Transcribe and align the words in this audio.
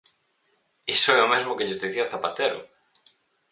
Iso 0.95 1.09
é 1.19 1.21
o 1.23 1.31
mesmo 1.33 1.55
que 1.57 1.67
lles 1.67 1.81
dicía 1.83 2.11
Zapatero! 2.13 2.59